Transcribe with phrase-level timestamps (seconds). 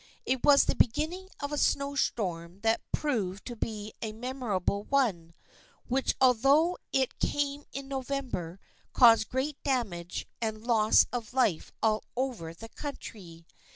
[0.25, 5.31] It was the beginning of a snow storm that proved to be a memorable one,
[5.87, 8.59] which although it came in November
[8.93, 13.45] caused great damage and loss of life all over the country.